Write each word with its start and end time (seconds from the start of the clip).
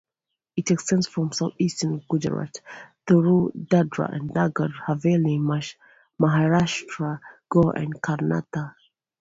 It 0.55 0.71
extends 0.71 1.05
from 1.07 1.31
southeastern 1.31 2.03
Gujarat 2.09 2.61
through 3.05 3.51
Dadra 3.55 4.11
and 4.11 4.31
Nagar 4.33 4.69
Haveli, 4.87 5.37
Maharashtra, 6.19 7.19
Goa, 7.47 7.69
and 7.73 7.93
Karnataka. 8.01 8.73